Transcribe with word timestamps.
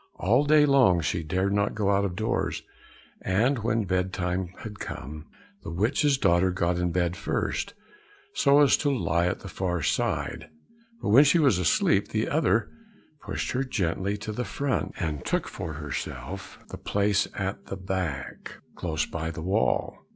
All 0.15 0.45
day 0.45 0.65
long 0.65 1.01
she 1.01 1.21
dared 1.21 1.53
not 1.53 1.75
go 1.75 1.91
out 1.91 2.05
of 2.05 2.15
doors, 2.15 2.63
and 3.21 3.59
when 3.59 3.83
bed 3.83 4.11
time 4.11 4.47
had 4.61 4.79
come, 4.79 5.27
the 5.61 5.69
witch's 5.69 6.17
daughter 6.17 6.49
got 6.49 6.77
into 6.77 6.87
bed 6.91 7.15
first, 7.15 7.75
so 8.33 8.61
as 8.61 8.75
to 8.77 8.89
lie 8.89 9.27
at 9.27 9.41
the 9.41 9.47
far 9.47 9.83
side, 9.83 10.49
but 11.03 11.09
when 11.09 11.23
she 11.23 11.37
was 11.37 11.59
asleep, 11.59 12.07
the 12.07 12.27
other 12.27 12.71
pushed 13.21 13.51
her 13.51 13.63
gently 13.63 14.17
to 14.17 14.31
the 14.31 14.43
front, 14.43 14.93
and 14.99 15.23
took 15.23 15.47
for 15.47 15.73
herself 15.73 16.57
the 16.69 16.79
place 16.79 17.27
at 17.35 17.67
the 17.67 17.77
back, 17.77 18.53
close 18.73 19.05
by 19.05 19.29
the 19.29 19.43
wall. 19.43 19.99